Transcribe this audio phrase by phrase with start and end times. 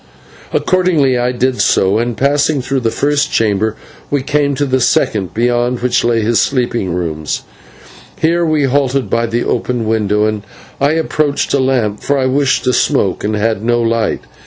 [0.51, 3.75] Accordingly I did so, and, passing through the first chamber,
[4.09, 7.43] we came to the second, beyond which lay his sleeping rooms.
[8.19, 10.41] Here we halted by the open window, and
[10.79, 14.21] I approached a lamp, for I wished to smoke and had no light.